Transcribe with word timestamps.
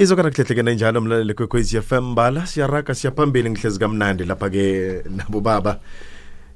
izokana 0.00 0.30
kuhlehlekene 0.30 0.74
njalo 0.74 1.00
mlaleli 1.00 1.34
kwekwezi 1.34 1.80
FM 1.80 2.14
bala 2.14 2.46
siyaraga 2.46 2.94
siyaphambili 2.94 3.50
ngihlezi 3.50 3.78
kamnandi 3.78 4.24
lapha-ke 4.24 5.02
nabo 5.16 5.40
baba. 5.40 5.80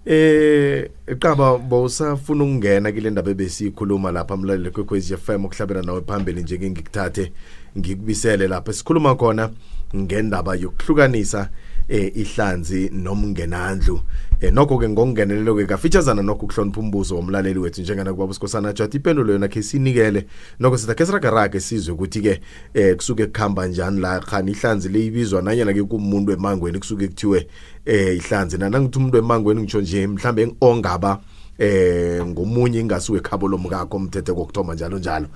Eh 0.07 0.91
qaba 1.19 1.59
bowusafuna 1.59 2.45
ukungena 2.45 2.93
kule 2.93 3.11
ndaba 3.11 3.31
ebesiyikhuluma 3.31 4.13
lapha 4.13 4.37
mlaleli 4.37 4.71
kwekwezi 4.71 5.17
FM 5.17 5.45
ukuhlabela 5.45 5.83
nawe 5.83 6.01
phambili 6.01 6.43
njenge 6.43 6.71
ngikuthathe 6.71 7.33
ngikubisele 7.79 8.49
lapha. 8.49 8.73
Sikhuluma 8.73 9.15
khona 9.15 9.51
ngendaba 9.95 10.55
yokuhlukanisa 10.57 11.49
eh 11.89 12.13
ihlanzi 12.17 12.91
nomngenandlu. 12.93 14.01
Eh 14.41 14.53
nokho 14.53 14.79
ke 14.79 14.89
ngokungenelelo 14.89 15.55
ke 15.57 15.67
kafeaturesana 15.67 16.23
nokho 16.23 16.47
ukuhlonipha 16.47 16.81
umbuzo 16.81 17.17
womlaleli 17.17 17.59
wethu 17.59 17.83
njengana 17.83 18.13
kubaba 18.13 18.31
usikhosana 18.31 18.73
jati 18.73 18.97
ipendulo 18.97 19.33
yona 19.33 19.49
ke 19.49 19.63
sinikele. 19.63 20.27
Nokho 20.61 20.79
sithi 20.79 20.95
ke 20.95 21.07
siragarage 21.07 21.61
sizwe 21.61 21.95
ukuthi 21.95 22.21
ke 22.21 22.41
eh 22.75 22.97
kusuke 22.97 23.27
kukhamba 23.27 23.67
njani 23.67 24.01
la 24.01 24.21
khani 24.21 24.51
ihlanzi 24.51 24.89
leyibizwa 24.89 25.43
nanyana 25.43 25.73
ke 25.73 25.83
kumuntu 25.83 26.33
emangweni 26.33 26.79
kusuke 26.79 27.09
kuthiwe 27.09 27.47
eh 27.85 28.17
ihlanzi. 28.17 28.59
Nana 28.59 28.81
ngithi 28.81 28.99
umuntu 28.99 29.19
emangweni 29.19 29.61
ngitsho 29.61 29.81
nje 29.81 30.07
mhlambe 30.07 30.55
ongaba 30.61 31.21
eh 31.59 32.27
ngomunye 32.27 32.81
ingasuke 32.81 33.19
ekhabo 33.19 33.49
lomkakho 33.49 33.97
umthethe 33.97 34.33
kokuthoma 34.33 34.75
njalo 34.75 34.99
njalo. 34.99 35.27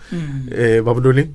Eh 0.50 0.82
babululi 0.82 1.30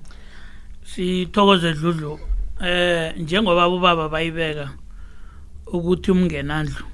sithokoze 0.83 1.73
dludlu. 1.73 2.19
Eh 2.61 3.13
njengoba 3.17 3.67
ubaba 3.67 4.09
bayibeka 4.09 4.69
ukuthi 5.67 6.11
umngenandlu 6.11 6.85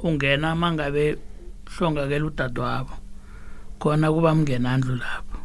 ungena 0.00 0.54
mangabe 0.54 1.16
hlongakela 1.66 2.26
udadewabo 2.26 2.94
khona 3.78 4.12
kuba 4.12 4.34
mngenandlu 4.34 4.96
lapho. 4.96 5.38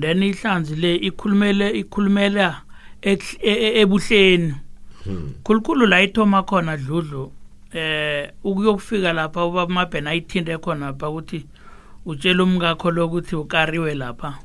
Then 0.00 0.22
ihlanzi 0.22 0.76
le 0.76 0.96
ikhulumele 0.96 1.70
ikhulumela 1.70 2.62
e- 3.02 3.18
e- 3.42 3.80
ebuhleni. 3.80 4.54
Khulukhulu 5.44 5.86
la 5.86 6.02
ithoma 6.02 6.42
khona 6.42 6.76
dludlu 6.76 7.32
eh 7.72 8.30
ukuyokufika 8.44 9.12
lapha 9.12 9.44
ubaba 9.44 9.72
mabhena 9.72 10.10
ayithinte 10.10 10.58
khona 10.58 10.86
lapha 10.86 11.08
ukuthi 11.08 11.46
utshela 12.06 12.42
umkakho 12.44 12.90
lokuthi 12.90 13.36
ukariwe 13.36 13.94
lapha. 13.94 14.38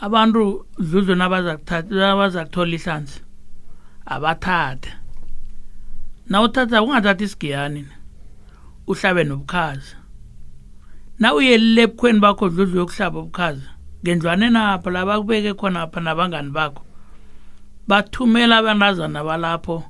Abantu 0.00 0.66
dludlu 0.78 1.14
nabazakuthatha 1.14 1.94
nabazakuthola 1.94 2.74
ihlanzi 2.74 3.20
abathathe. 4.06 4.90
Na 6.28 6.42
uthatha 6.42 6.82
ungathathi 6.82 7.24
isigiyani 7.24 7.86
uhlabe 8.86 9.24
nobukhazi 9.24 9.96
na 11.18 11.34
uyelile 11.34 11.82
ebukhweni 11.82 12.20
bakho 12.20 12.48
dludlu 12.48 12.78
yokuhlaba 12.78 13.18
ubukhazi 13.18 13.66
ngendlwane 14.02 14.50
napha 14.50 14.90
la 14.90 15.06
bakubeke 15.06 15.54
khonapha 15.54 16.00
nabangani 16.00 16.50
bakho 16.50 16.82
bathumela 17.88 18.58
abantazana 18.58 19.24
balapho 19.24 19.84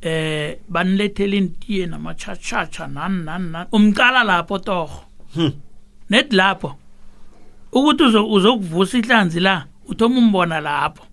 eh 0.00 0.58
banilethela 0.68 1.36
intiye 1.36 1.86
namachachacha 1.86 2.86
nani 2.86 3.24
nani 3.24 3.50
nani 3.50 3.68
umqala 3.72 4.24
lapho 4.24 4.58
torho. 4.58 5.00
Net 6.10 6.32
lapho. 6.32 6.76
Ukuthi 7.72 8.04
uzo- 8.04 8.30
uzokuvusa 8.30 8.98
ihlanzi 8.98 9.40
la 9.40 9.66
uthoma 9.88 10.18
umbona 10.18 10.60
lapho. 10.60 11.04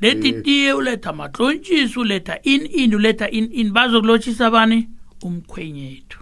Lethi 0.00 0.32
tiye 0.42 0.72
uletha 0.72 1.12
matlontshisi 1.12 1.98
uletha 1.98 2.38
in 2.42 2.66
in 2.72 2.94
uletha 2.94 3.30
in 3.30 3.48
in. 3.52 3.70
Bazokulotshisa 3.72 4.50
bani? 4.50 4.88
Umkhwenyethu. 5.22 6.18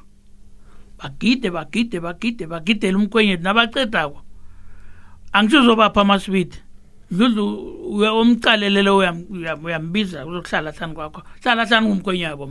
Bagide 0.98 1.50
bagide 1.50 2.00
bagide 2.00 2.46
bagidele 2.46 2.96
umkhwenyethu 2.96 3.42
nabacedako 3.42 4.22
angisho 5.32 5.60
uzobapha 5.60 6.00
amaswidi 6.00 6.56
dludlu 7.10 7.44
umcalelele 8.20 8.90
uyambiza 9.62 10.26
uzokuhlala 10.26 10.70
hlani 10.72 10.94
kwakho. 10.94 11.22
Hlala 11.42 11.64
hlani 11.64 11.86
ngumkhwenyabo 11.88 12.50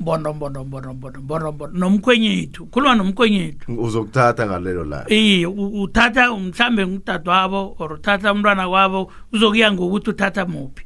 mbondo 0.00 0.34
mbondo 0.34 0.64
mbondo 0.64 0.94
mbondo 0.94 1.20
mbondo 1.20 1.52
mbondo 1.52 1.78
nomkhwenyethu 1.78 2.66
khuluma 2.66 2.94
nomkhwenyethu. 2.94 3.72
Uzokuthatha 3.78 4.46
ngalelo 4.46 4.84
la. 4.84 5.04
Iye 5.12 5.46
u- 5.46 5.82
uthatha 5.82 6.34
mhlambe 6.36 7.00
wabo 7.26 7.76
or 7.78 7.92
uthatha 7.92 8.32
umntwana 8.32 8.68
kwabo 8.68 9.12
uzokuya 9.32 9.72
ngokuthi 9.72 10.10
uthatha 10.10 10.44
muphi. 10.46 10.84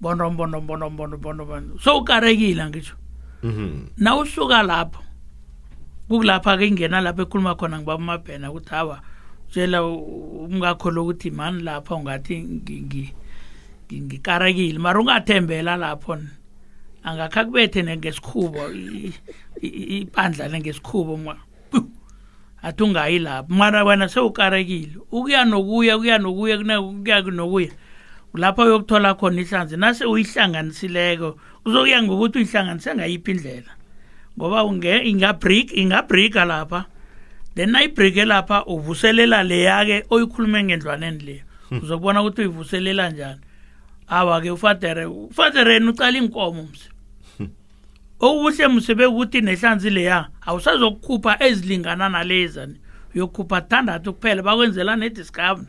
Bondo 0.00 0.30
bondo 0.30 0.60
bondo 0.60 0.90
bondo 0.90 1.16
bondo 1.18 1.44
bondo 1.44 1.78
so 1.78 1.98
ukarekile 1.98 2.66
ngisho 2.66 2.94
Mhm. 3.42 3.86
na 3.98 4.16
usuka 4.16 4.62
lapho 4.62 5.02
kukulapha-ke 6.08 6.66
ingena 6.66 7.00
lapho 7.00 7.22
ekhuluma 7.22 7.54
khona 7.54 7.78
ngibaba 7.78 7.98
umabhena 8.02 8.50
ukuthi 8.50 8.70
hawa 8.70 9.00
tshela 9.52 9.84
u- 9.84 10.48
umkakho 10.48 10.90
lokuthi 10.90 11.30
mani 11.30 11.62
lapha 11.62 11.94
ungathi 11.94 12.34
ngi- 12.40 12.80
ngi- 12.88 13.14
ngi- 13.88 14.00
ngikarekile 14.02 14.78
mara 14.78 15.00
ungathembela 15.00 15.76
lapho 15.76 16.16
angakha 17.04 17.44
kubethe 17.44 17.82
nengesikhubo 17.82 18.72
i- 18.72 19.12
i- 19.60 19.66
i- 19.68 20.00
ibandla 20.00 20.48
lengesikhubo 20.48 21.20
athi 22.62 22.82
ungayi 22.82 23.18
lapho. 23.18 23.52
Mara 23.54 23.84
wena 23.84 24.08
sewukarekile 24.08 24.96
ukuya 25.10 25.44
nokuya 25.44 25.98
kuya 25.98 26.18
nokuya 26.18 26.58
kuya 26.58 27.20
nokuya. 27.20 27.70
Lapho 28.34 28.62
uyokuthola 28.62 29.14
khona 29.14 29.40
ihlanzi 29.42 29.76
nase 29.76 30.04
uyihlanganisileko 30.04 31.36
uzokuya 31.66 32.02
ngokuthi 32.02 32.38
uyihlanganise 32.38 32.94
ngayiphi 32.94 33.30
indlela. 33.30 33.72
Ngoba 34.38 34.64
unge 34.64 35.02
ingabreak 35.04 35.72
ingabrika 35.76 36.44
lapha. 36.44 36.84
Then 37.54 37.70
nayibrike 37.70 38.24
lapha 38.24 38.64
uvuselela 38.66 39.42
leya-ke 39.42 40.04
oyikhulume 40.10 40.62
ngendlwaneni 40.64 41.18
le. 41.24 41.44
Uzokubona 41.82 42.22
ukuthi 42.22 42.40
uyivuselela 42.40 43.10
njani? 43.10 43.40
Awa-ke 44.08 44.50
ufadere 44.50 45.04
ufadereni 45.06 45.88
ucala 45.88 46.18
inkomo 46.18 46.62
mse. 46.62 46.88
Okuhle 48.20 48.68
mse 48.68 48.94
bekuthi 48.94 49.40
nehlanzi 49.40 49.90
leya 49.90 50.28
awusazokukhupha 50.46 51.42
ezilingana 51.44 52.08
nalezani 52.08 52.76
uyokukhupha 53.14 53.60
thandathu 53.60 54.12
kuphela 54.12 54.42
bakwenzela 54.42 54.96
nediscovery 54.96 55.66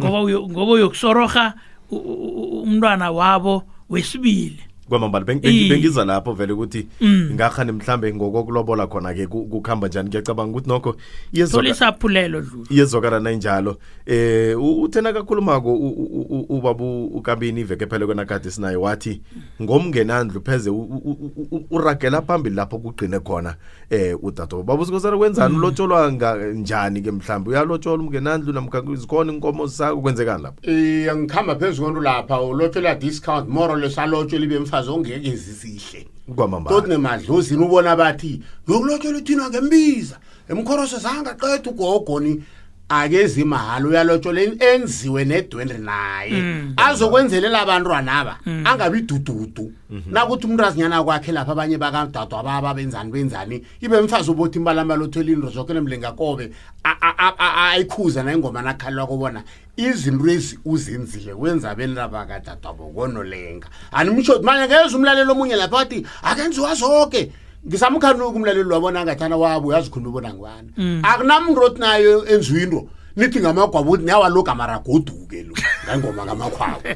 ngoba 0.00 0.20
uyo- 0.22 0.48
ngoba 0.48 0.72
uyokusoroha 0.72 1.54
umntwana 1.90 3.10
wabo 3.10 3.64
wesibili. 3.88 4.62
Kwamambala 4.90 5.24
beng- 5.24 5.40
Iye. 5.46 5.52
beng- 5.52 5.68
bengiza 5.70 6.04
lapho 6.04 6.32
vele 6.34 6.52
ukuthi 6.52 6.86
Mm. 7.00 7.30
ngakhani 7.34 7.72
mhlambe 7.72 8.14
ngokokulobola 8.14 8.86
khona-ke 8.86 9.26
ku- 9.26 9.46
kukhamba 9.46 9.88
njani. 9.88 10.08
Ngiyacabanga 10.08 10.50
ukuthi 10.50 10.68
nokho 10.68 10.92
thola 10.92 11.02
iyezoka- 11.32 11.70
isaphulelo 11.70 12.40
dlula 12.40 12.66
iyezwakala 12.70 13.20
nayinjalo. 13.20 13.76
Eh 14.06 14.58
u- 14.58 14.82
uthena 14.82 15.12
kakhulumako 15.12 15.72
u- 15.74 15.88
u- 15.88 16.26
u- 16.30 16.46
ubaba 16.58 16.84
u- 16.84 17.06
ukabini 17.14 17.60
iveke 17.60 17.86
phele 17.86 18.06
kona 18.06 18.24
kade 18.24 18.50
sinaye 18.50 18.76
wathi 18.76 19.20
ngomngenandlu 19.62 20.40
pheze 20.44 20.70
u- 20.70 20.74
u- 20.76 21.18
u- 21.36 21.46
u- 21.56 21.64
uragela 21.70 22.22
phambili 22.22 22.56
lapho 22.56 22.78
kugqine 22.78 23.18
khona 23.20 23.54
eh 23.90 24.16
udado 24.22 24.62
baba 24.62 24.82
usikosana 24.82 25.16
kwenzani? 25.16 25.56
Ulotsholwa 25.56 26.12
nga- 26.12 26.36
njani 26.52 27.02
ke 27.02 27.10
mhlawumbe 27.10 27.50
uyalotshola 27.50 28.02
umngenandlu 28.02 28.52
namkha 28.52 28.82
zikhona 28.94 29.32
inkomo 29.32 29.66
zisako 29.66 30.00
kwenzekani 30.00 30.42
lapho? 30.42 30.58
Eh 30.70 31.14
ngikhamba 31.16 31.54
phezulu 31.56 31.84
kwento 31.92 32.00
lapha 32.02 32.40
ulotshelwa 32.40 32.94
discount 32.94 33.48
more 33.48 33.72
or 33.72 33.78
less 33.78 33.98
alotshelwa 33.98 34.44
ibe 34.46 34.58
mfazi 34.58 34.79
ongeke 34.88 35.36
zisihle 35.36 36.06
kwamambala 36.36 36.76
toti 36.76 36.88
nemadlozini 36.88 37.64
ubona 37.64 37.96
bathi 37.96 38.40
yokulotshelwa 38.68 39.20
thina 39.20 39.50
ngembiza. 39.50 40.18
Emkhoroso 40.48 40.98
zange 40.98 41.30
aqeda 41.30 41.70
ugogoni 41.70 42.42
akezi 42.90 43.44
mahhala 43.44 43.86
uyalotshelwa 43.88 44.42
en- 44.42 44.58
enziwe 44.60 45.24
nedwendri 45.24 45.78
naye. 45.78 46.42
Azokwenzelela 46.76 47.60
abantwana 47.62 48.12
aba 48.20 48.38
angabi 48.64 49.00
dududu. 49.02 49.72
Nakuthi 50.10 50.46
umuntu 50.46 50.64
azinyana 50.64 51.02
kwakhe 51.04 51.32
lapha 51.32 51.52
abanye 51.52 51.78
bakadadwa 51.78 52.40
ababa 52.40 52.74
benzani 52.74 53.10
benzani 53.12 53.62
ibe 53.80 54.00
mfazi 54.00 54.30
ubothi 54.30 54.58
imbalamba 54.58 54.96
lothela 54.96 55.30
into 55.32 55.50
zoke 55.50 55.72
nemlingakobe 55.72 56.50
a- 56.84 56.96
a- 57.00 57.14
a- 57.18 57.34
a- 57.38 57.70
ayikhuza 57.70 58.22
nayingoma 58.22 58.62
nakhalelwa 58.62 59.06
kubona 59.06 59.42
izinto 59.76 60.28
ezi 60.30 60.58
uzenzile 60.64 61.34
kwenza 61.34 61.70
abelaba 61.70 62.26
kadadwabo 62.26 62.90
konolenga 62.94 63.68
animsho 63.92 64.42
manje 64.42 64.66
ngeze 64.74 64.96
umlalelo 64.96 65.32
omunye 65.32 65.56
lapha 65.56 65.76
wathi 65.76 66.06
akenziwa 66.22 66.74
zonke 66.74 67.32
ngisamkhanuka 67.66 68.36
umlaleli 68.36 68.68
wabona 68.68 69.04
ngathana 69.04 69.36
wabo 69.36 69.68
uyazikhuluma 69.68 70.08
ubona 70.08 70.34
ngibani 70.34 70.70
akunamuntu 71.02 71.60
othi 71.62 71.80
nayo 71.80 72.26
enziwa 72.26 72.62
into 72.62 72.88
nithi 73.16 73.40
ngamagwabo 73.40 73.90
uthi 73.90 74.04
niyawaloga 74.04 74.54
maragoduke 74.54 75.42
lo 75.42 75.54
ngangoma 75.96 76.24
ngamakhwabo. 76.24 76.80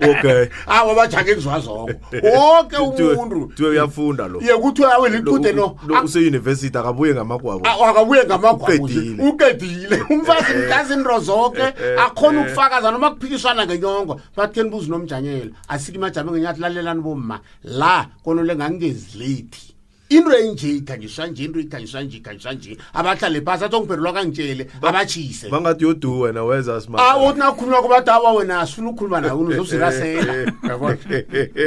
Okay. 0.00 0.46
Awa 0.66 0.94
bajake 0.94 1.30
enziwa 1.30 1.60
zonke 1.60 1.94
woke 2.36 2.76
umuntu. 2.76 3.52
tiwe 3.56 3.68
uyafunda 3.70 4.28
lo. 4.28 4.40
Ye 4.40 4.54
kuthiwe 4.54 4.92
awe 4.92 5.08
liqude 5.08 5.52
no. 5.52 5.76
Lo 5.86 6.02
useyunivesithi 6.02 6.78
akabuye 6.78 7.14
ngamagwabo 7.14 7.66
akabuye 7.86 8.24
ngamagwabo 8.24 8.84
Uqedile. 9.28 10.02
umfazi 10.10 10.54
mkazi 10.66 10.92
into 10.94 11.18
zonke. 11.20 11.62
akhona 11.98 12.40
ukufakaza 12.40 12.90
noma 12.90 13.10
kuphikiswana 13.10 13.66
ngenyongo. 13.66 14.20
Bathi 14.36 14.54
ke 14.54 14.62
nibuzi 14.62 14.90
nomjanyela 14.90 15.50
asike 15.68 15.98
imajame 15.98 16.30
ngenyathi 16.32 16.60
lalelani 16.60 17.00
bomma 17.00 17.40
la 17.64 18.06
konole 18.24 18.56
ngangezi 18.56 19.18
late 19.18 19.74
into 20.08 20.32
enje 20.38 20.70
ikhanjiswa 20.76 21.26
nje 21.26 21.44
into 21.44 21.60
ikhanjiswa 21.60 22.02
nje 22.02 22.16
ikhanjiswa 22.16 22.52
nje. 22.52 22.78
Abahlale 22.94 23.40
phasi 23.40 23.64
athi 23.64 23.76
ongiphendulwa 23.76 24.12
kangitshele 24.12 24.66
abatshise. 24.82 25.48
bangathi 25.48 25.84
yodu 25.84 26.20
wena 26.20 26.44
weza 26.44 26.80
smart 26.80 27.02
awu 27.04 27.26
uthi 27.28 27.38
nakhuluma 27.38 27.82
kubathi 27.82 28.10
awa 28.10 28.32
wena 28.32 28.60
asifuna 28.60 28.88
ukukhuluma 28.88 29.20
nawe 29.20 29.42
uzozirasela 29.42 30.32
yabona 30.68 30.98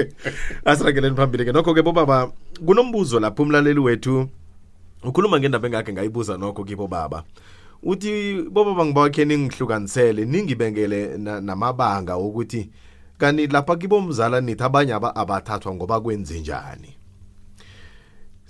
asirakeleni 0.65 1.15
phambili 1.15 1.45
ke. 1.45 1.51
Nokho 1.51 1.73
ke 1.73 1.81
bobaba 1.81 2.31
kunombuzo 2.65 3.19
lapho 3.19 3.43
umlaleli 3.43 3.79
wethu 3.79 4.27
ukhuluma 5.03 5.39
ngendaba 5.39 5.67
engakhe 5.67 5.93
ngayibuza 5.93 6.37
nokho 6.37 6.63
kibo 6.63 6.87
baba. 6.87 7.23
Uthi 7.83 8.41
bobaba 8.49 8.85
ngibawakhe 8.85 9.25
ningihlukanisele 9.25 10.25
ningibengele 10.25 11.17
na- 11.17 11.41
namabanga 11.41 12.15
wokuthi 12.15 12.69
kanti 13.17 13.47
lapha 13.47 13.75
kibomzala 13.75 14.41
nithi 14.41 14.63
abanye 14.63 14.93
aba 14.93 15.15
abathathwa 15.15 15.73
ngoba 15.75 16.01
kwenze 16.01 16.39
njani 16.39 16.95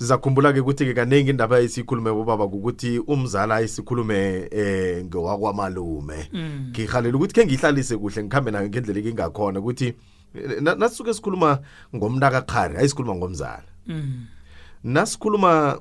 sizakhumbula-ke 0.01 0.59
ukuthi-ke 0.59 0.93
kaningi 0.93 1.29
indaba 1.29 1.59
esikhulume 1.61 2.11
bobaba 2.11 2.47
kukuthi 2.47 2.99
umzala 2.99 3.61
isikhulume 3.61 4.49
eh 4.51 5.05
ngowakwamalume 5.05 6.29
ngihalela 6.73 7.15
ukuthi 7.17 7.33
khe 7.33 7.45
ngihlalise 7.45 7.97
kuhle 7.97 8.23
ngikhambe 8.23 8.51
nayo 8.51 8.69
ngendlela 8.69 8.99
ekingakhona 8.99 9.59
ukuthi 9.61 9.93
eh, 10.33 10.61
na- 10.61 10.75
nasisuke 10.75 11.13
sikhuluma 11.13 11.59
ngomntakaqhari 11.95 12.77
ayisikhuluma 12.77 13.15
ngomzala. 13.15 13.69
Mm. 13.87 14.25
nasikhuluma 14.83 15.77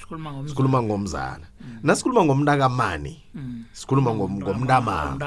sikhuluma 0.00 0.32
ngomzala. 0.32 0.48
sikhuluma 0.48 0.82
ngomzala. 0.82 1.46
Nasikhuluma 1.82 2.24
ngomntakamani. 2.24 3.14
Mm. 3.34 3.64
sikhuluma 3.72 4.10
ngom- 4.10 4.40
ngomntamama. 4.40 5.18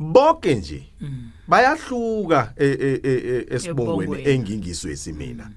Bonke 0.00 0.54
nje 0.54 0.82
Mm. 1.00 1.30
bayahluka 1.48 2.52
e- 2.56 2.66
e- 2.66 3.00
e- 3.04 3.46
esibongweni 3.54 4.12
Ebongweni. 4.12 4.30
engingiswesi 4.34 5.12
mina 5.12 5.50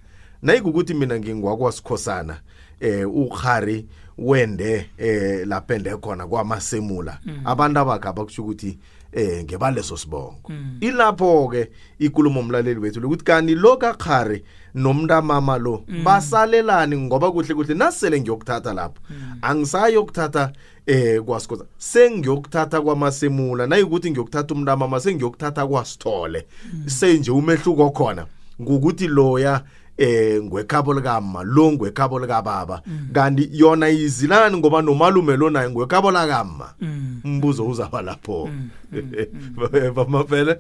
nayikukuthi 0.44 0.94
mina 0.94 1.20
ngingwakwasikhosana 1.20 2.40
eh 2.80 3.16
ukhari 3.16 3.86
wende 4.18 4.90
eh 4.98 5.48
lapha 5.48 5.76
ende 5.76 5.98
khona 5.98 6.28
kwamasemula. 6.28 7.20
Abantu 7.46 7.80
abakhe 7.80 8.08
abakusho 8.08 8.42
ukuthi 8.42 8.78
eh 9.12 9.44
ngebaleso 9.44 9.98
sibongo. 9.98 10.52
Ilapho 10.82 11.48
ke 11.48 11.70
ikulumo 12.00 12.40
umlaleli 12.40 12.80
wethu 12.80 13.00
lokuthi 13.00 13.24
kani 13.24 13.56
lo 13.56 13.78
kakhari 13.78 14.44
nomntamama 14.76 15.58
lo 15.58 15.84
basalelani 16.04 16.98
ngoba 16.98 17.32
kuhle 17.32 17.56
kuhle 17.56 17.74
nasele 17.74 18.22
ngiyokuthatha 18.22 18.74
lapho. 18.74 19.02
Angisayi 19.42 19.94
yokuthatha 19.94 20.52
eh 20.86 21.22
kwasikhoza 21.22 21.66
sengiyokuthatha 21.78 22.82
kwamasemula 22.82 23.68
nayikuthi 23.68 24.12
ngiyokuthatha 24.12 24.54
umntamama 24.54 25.00
sengiyokuthatha 25.00 25.68
kwasithole. 25.68 26.46
Senje 26.86 27.32
umehluko 27.32 27.90
khona 27.90 28.26
ngukuthi 28.62 29.08
loya 29.08 29.64
eh 29.98 30.42
ngwekhabo 30.44 30.94
likama 30.94 31.44
lo 31.44 31.72
ngwekhabo 31.72 32.20
likababa. 32.20 32.82
Kanti 33.14 33.50
yona 33.52 33.90
izilani 33.90 34.58
ngoba 34.58 34.82
nomalume 34.82 35.38
lo 35.38 35.50
naye 35.50 35.70
ngwekhabo 35.70 36.12
lakama. 36.12 36.74
Mm. 36.82 37.22
umbuzo 37.26 37.68
uzaba 37.68 38.02
lapho. 38.02 38.50
Bamafele 39.96 40.60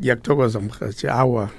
ngiyakuthokoza 0.00 0.60
mhathi 0.60 1.08
awa 1.08 1.50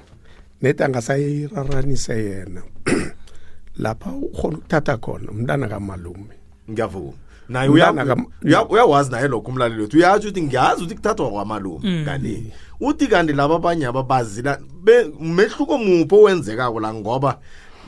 nedi 0.61 0.83
angasayiraranise 0.83 2.13
yena. 2.23 2.61
Lapha 3.77 4.11
ukhona 4.11 4.57
ukuthatha 4.57 4.97
khona 4.97 5.31
umntana 5.31 5.67
kamalume. 5.67 6.35
Ngiyavuma 6.69 7.13
naye 7.51 7.69
uyawazi 8.69 9.11
naye 9.11 9.27
lokho 9.27 9.51
umlaleli 9.51 9.81
wethu. 9.81 9.97
Uyatsho 9.97 10.27
ukuthi 10.27 10.41
ngiyazi 10.41 10.81
ukuthi 10.83 10.95
kuthathwa 10.95 11.29
kwamalume 11.31 12.05
kanti 12.05 12.53
uthi 12.81 13.07
kanti 13.07 13.33
laba 13.33 13.55
abanye 13.55 13.85
ababazila 13.85 14.59
mehluko 15.19 15.77
muphi 15.77 16.15
owenzekako 16.15 16.79
la? 16.79 16.93
Ngoba 16.93 17.39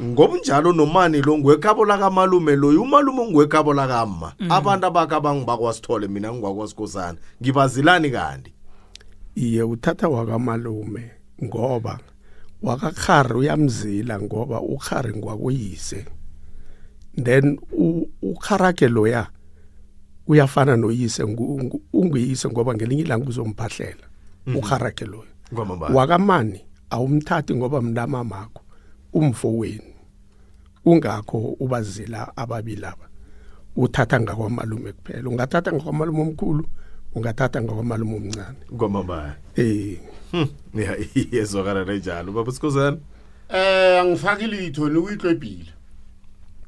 ngobunjalo 0.01 0.73
nomani 0.73 1.21
lo 1.21 1.37
ngwekhabo 1.37 1.85
lakamalume 1.85 2.55
loyo 2.55 2.81
umalume 2.81 3.21
ungwekhabo 3.21 3.73
lakama 3.73 4.33
abantu 4.49 4.85
abakhe 4.87 5.15
abangibakwasithole 5.15 6.07
mina 6.07 6.31
ngingwakwasikhosana 6.33 7.17
ngibazilani 7.41 8.09
kanti? 8.11 8.53
Iye 9.35 9.63
uthatha 9.63 10.07
wakamalume 10.09 11.11
ngoba 11.43 11.99
wakakhari 12.61 13.33
uyamzila 13.33 14.19
ngoba 14.21 14.61
ukhari 14.61 15.17
ngwakuyise 15.17 16.05
then 17.23 17.59
u- 17.71 18.07
ukharake 18.21 18.87
loya 18.87 19.27
uyafana 20.27 20.77
noyise 20.77 21.23
ngu- 21.23 21.63
ngu- 21.63 21.81
unguyise 21.93 22.49
ngoba 22.49 22.73
ngelinye 22.75 23.01
ilanga 23.01 23.29
uzomphahlela 23.29 24.05
ukharake 24.55 25.05
loya 25.05 25.31
kwamambala 25.55 25.95
wakamani 25.95 26.61
awumthathi 26.89 27.55
ngoba 27.55 27.81
mntamamakho 27.81 28.61
umfowenu 29.13 29.83
ungakho 30.85 31.37
ubazila 31.59 32.37
ababili 32.37 32.85
aba 32.85 33.07
uthatha 33.75 34.19
ngakwamalume 34.19 34.91
kuphela. 34.91 35.29
Ungathatha 35.29 35.73
ngakwamalume 35.73 36.21
omkhulu 36.21 36.65
ungathatha 37.15 37.61
ngakwamalume 37.61 38.15
omncane. 38.15 38.57
Kwamambala 38.77 39.35
eh. 39.55 39.97
Hmm, 40.31 40.47
ya 40.73 40.97
yezwakala 41.31 41.85
nenjalo 41.85 42.31
baba 42.31 42.51
sikhosana 42.51 42.97
eh 43.49 44.01
angifaki 44.01 44.47
litho 44.47 44.89
nikuyihlwebhile 44.89 45.72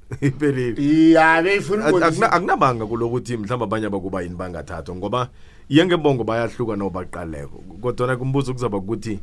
iphelile. 0.21 0.81
Iya 0.81 1.41
beyifuna 1.41 1.89
ukubonisa 1.89 2.31
akunabanga 2.31 2.85
kulokuthi 2.85 3.37
mhlawumbe 3.37 3.63
abanye 3.65 3.85
abakuba 3.87 4.21
yini 4.21 4.35
bangathathwa 4.35 4.95
ngoba 4.95 5.29
yengebongo 5.69 6.23
bayahluka 6.23 6.75
nobaqaleko 6.75 7.57
kodwana 7.81 8.15
kumbuzo 8.17 8.53
kuzaba 8.53 8.77
ukuthi 8.77 9.19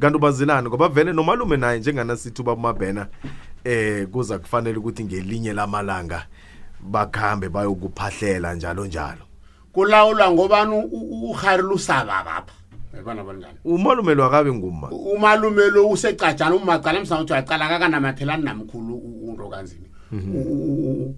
kanti 0.00 0.16
ubazilani 0.16 0.68
ngoba 0.68 0.88
vele 0.88 1.12
nomalume 1.12 1.56
naye 1.56 1.78
njenganasithi 1.78 2.42
uba 2.42 2.52
umabhena 2.52 3.06
eh 3.64 4.06
kuza 4.08 4.38
kufanele 4.38 4.78
ukuthi 4.78 5.04
ngelinye 5.04 5.52
lamalanga 5.52 6.26
bakhambe 6.80 7.48
bayokuphahlela 7.48 8.54
njalo 8.54 8.86
njalo. 8.86 9.24
Kulawula 9.72 10.30
ngobani? 10.30 10.88
Uhari 11.30 11.62
lusaba 11.62 12.22
kapha. 12.24 12.54
Umalume 13.64 14.14
lo 14.14 14.24
akabe 14.24 14.52
nguma 14.52 14.90
umalume 14.90 15.70
lo 15.70 15.88
usecajana 15.88 16.54
umacala 16.54 17.00
msangothi 17.00 17.32
wacala 17.32 17.68
kakanamathelani 17.68 18.44
namkhulu 18.44 18.94
u- 18.94 19.30
unto 20.16 20.38
kanzini 20.44 21.14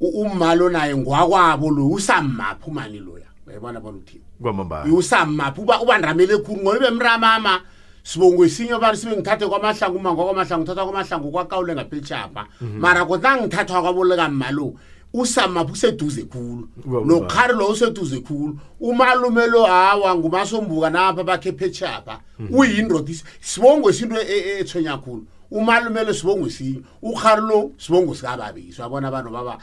U- 0.00 0.06
u- 0.06 0.20
u- 0.20 0.20
umalo 0.22 0.68
naye 0.70 0.96
ngwakwabo 0.96 1.70
lo 1.70 1.86
usammaphi 1.88 2.70
umani 2.70 2.98
loya 2.98 3.26
uyabona 3.46 3.80
bona 3.80 3.96
uthini 3.98 4.22
kwamambala 4.42 4.92
usammaphi 4.94 5.60
uba 5.60 5.80
ubandramele 5.82 6.38
khulu 6.38 6.60
ngoba 6.62 6.78
bemramama 6.78 7.60
sibongo 8.02 8.44
esinye 8.44 8.72
abantu 8.72 8.96
sibe 8.96 9.16
ngithathe 9.16 9.46
kwamahlangu 9.46 9.96
uma 9.98 10.12
ngwakwamahlangu 10.12 10.62
uthatha 10.64 10.84
kwamahlangu 10.84 11.30
kwakawule 11.30 11.74
ngaphetshapha 11.74 12.46
mara 12.78 13.04
kodwa 13.04 13.36
ngithathwa 13.36 13.82
kwabolekama 13.82 14.50
lo 14.50 14.74
usamaphi 15.12 15.72
useduze 15.72 16.22
khulu 16.24 16.68
nokhari 17.06 17.54
lo 17.54 17.66
useduze 17.68 18.20
khulu 18.20 18.58
umalume 18.80 19.46
lo 19.46 19.64
hawa 19.64 20.14
ngumasombuka 20.14 20.90
napha 20.90 21.24
bakhe 21.24 21.52
phetsapha 21.52 22.20
uyindoda 22.50 23.10
isi- 23.12 23.24
sibongo 23.40 23.90
esinto 23.90 24.20
e- 24.20 24.26
e- 24.28 24.60
ethwenya 24.60 24.96
khulu 24.98 25.24
umalume 25.50 26.04
lo 26.04 26.12
sibongo 26.14 26.46
esinye 26.46 26.80
ukhari 27.02 27.40
lo 27.42 27.70
sibongo 27.78 28.14
sikababisi 28.14 28.80
wabona 28.82 29.08
abantu 29.08 29.30
baba 29.30 29.58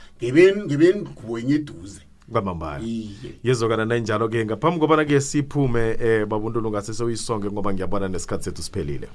ngebengwenye 0.65 1.55
eduze. 1.55 2.01
Kwamambala. 2.31 2.83
Iye. 2.83 3.11
Yezokana 3.43 3.85
nanjalo-ke 3.85 4.45
ngaphambi 4.45 4.79
kobana-ke 4.79 5.21
siphume 5.21 5.93
um 5.93 6.25
babuntulu 6.29 6.71
ngase 6.71 6.93
sewuyisonge 6.93 7.51
ngoba 7.51 7.73
ngiyabona 7.73 8.07
nesikhathi 8.07 8.43
sethu 8.43 8.61
siphelile. 8.63 9.07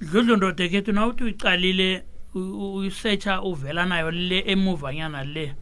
Dludlu 0.00 0.36
ndoda 0.36 0.68
kethu 0.68 0.92
nawuthi 0.92 1.24
uyicalile 1.24 2.04
u- 2.34 2.38
u- 2.38 2.74
uyisetsha 2.74 3.42
uvela 3.42 3.86
nayo 3.86 4.10
le 4.10 4.38
emuvanyana 4.46 5.24
le. 5.24 5.54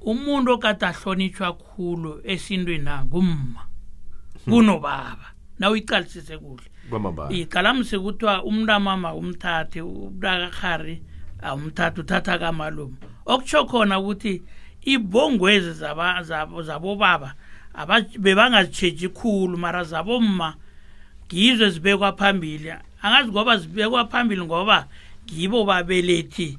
Umuntu 0.00 0.52
okade 0.52 0.86
ahlonitshwa 0.86 1.52
khulu 1.52 2.20
esintwini 2.24 2.84
na 2.84 3.04
ngumma. 3.04 3.60
Kunobaba. 4.44 5.32
Nawuyiqalisise 5.58 6.38
kuhle 6.38 6.68
iqalamise 7.30 7.98
kuthiwa 7.98 8.42
umntamama 8.44 9.14
umthathe 9.14 9.80
umntakakhari 9.82 11.02
awumthathe 11.42 12.00
uthatha 12.00 12.38
kamalume. 12.38 12.96
Okutsho 13.26 13.64
khona 13.64 13.98
ukuthi 13.98 14.42
ibongwezi 14.84 15.72
zabobaba 16.66 17.34
aba- 17.74 18.18
bebangazitshetshi 18.18 19.08
khulu 19.08 19.56
mara 19.58 19.84
zabomma 19.84 20.54
ngizo 21.26 21.64
ezibekwa 21.66 22.12
phambili. 22.16 22.72
Angazi 23.02 23.28
ngoba 23.30 23.56
zibekwa 23.56 24.06
phambili 24.08 24.42
ngoba 24.44 24.88
ngibo 25.26 25.64
babelethi 25.64 26.58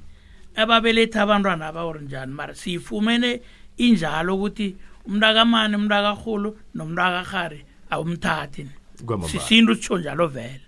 ababeletha 0.56 1.22
abantwana 1.24 1.68
abawori 1.68 2.06
njani 2.06 2.34
mara. 2.34 2.54
Siyifumene 2.56 3.42
injalo 3.78 4.36
ukuthi 4.36 4.76
umntakamani 5.08 5.76
umntakarhulu 5.76 6.58
nomntakarhari 6.76 7.66
awumthathi. 7.90 8.79
sisinda 9.32 9.72
usitsho 9.72 9.98
vele. 10.28 10.62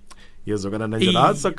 Yezo 0.46 0.72
kana 0.72 0.88
nanje 0.88 1.12
nasa 1.12 1.52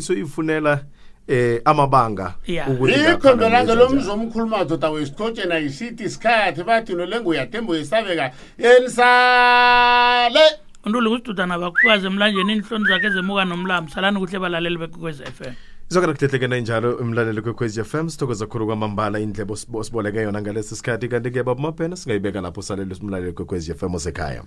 soyifunela 0.00 0.84
eh 1.26 1.60
amabanga 1.64 2.34
iphembe 2.46 3.48
lange 3.48 3.74
lomzi 3.74 4.10
omkhulumadoda 4.10 4.90
wesikhotshena 4.90 5.58
yisithi 5.58 6.04
isikhathi 6.04 6.62
bathi 6.64 6.94
nolengo 6.94 7.34
yatembo 7.34 7.76
yesabeka 7.76 8.32
enisale 8.58 10.40
kusidudana 10.82 11.58
bakhukazi 11.58 12.06
emlanjeni 12.06 12.52
inhloni 12.52 12.84
zakhe 12.84 13.06
ezemuka 13.06 13.44
nomlambo. 13.44 13.90
Salani 13.90 14.18
kuhle 14.18 14.38
balaleli 14.38 14.76
bekwekwez 14.76 15.20
f 15.20 15.40
m. 15.40 15.54
Izokana 15.90 16.12
kuhlehlekena 16.12 16.56
injalo 16.56 17.00
imlaleli 17.00 17.40
kwekwez 17.40 17.78
f 17.78 17.94
m 17.94 18.08
sithokoza 18.08 18.46
khulu 18.46 18.66
kwamambala 18.66 19.18
indleba 19.18 19.54
osiboleke 19.72 20.18
yona 20.18 20.42
ngalesi 20.42 20.76
sikhathi. 20.76 21.08
Kanti 21.08 21.30
ke 21.30 21.42
baba 21.42 21.96
singayibeka 21.96 22.40
lapho 22.40 22.62
saleli 22.62 22.94
simlaleli 22.94 23.32
kwekwez 23.32 23.70
f 23.70 23.82
m 23.82 23.94
osekhaya 23.94 24.44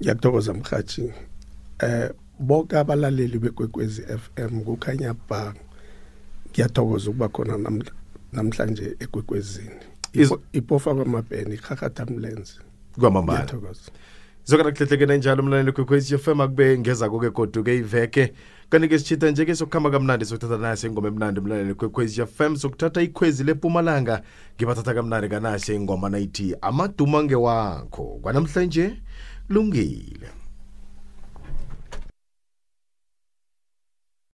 ngiyathokoza 0.00 0.54
mhathi 0.54 1.12
eh 1.78 2.10
bonke 2.38 2.78
abalaleli 2.78 3.38
bekwekwezi 3.38 4.02
FM 4.02 4.60
kukhanya 4.60 5.14
ba 5.28 5.54
ngiyathokoza 6.52 7.10
ukuba 7.10 7.28
khona 7.28 7.54
namhla- 7.56 7.92
namhlanje 8.32 8.96
ekwekwezini. 9.00 9.80
Ipofa 10.52 10.94
kwamabheni 10.94 11.54
ikhakhatha 11.54 12.06
mlenze. 12.06 12.54
Kwamambala. 12.98 13.38
Ngiyathokoza. 13.44 13.90
Kuhlehlekene 14.50 15.18
njalo 15.18 15.42
mlaleli 15.42 15.72
kwekwezi 15.72 16.18
FM 16.18 16.40
akube 16.40 16.78
ngeza 16.78 17.10
koke 17.10 17.30
godu-ke 17.30 17.76
iveke. 17.76 18.32
Kanti-ke 18.70 18.98
sitshitha 18.98 19.30
nje-ke 19.30 19.54
sokuhamba 19.54 19.90
kamnandi 19.90 20.24
sokuthatha 20.24 20.58
nasi 20.58 20.86
ingoma 20.86 21.08
emnandi 21.08 21.40
mlaleli 21.40 21.74
kwekwezi 21.74 22.26
FM 22.26 22.56
sokuthatha 22.56 23.02
ikhwezi 23.02 23.44
lempumalanga 23.44 24.22
ngibathatha 24.56 24.94
kamnandi 24.94 25.28
kanasi 25.28 25.74
ingoma 25.74 26.08
nayithi 26.08 26.56
amaduma 26.60 27.22
ngewakho 27.24 28.04
kwanamhlanje 28.22 29.02
luôn 29.50 29.70
lungiile 29.70 30.28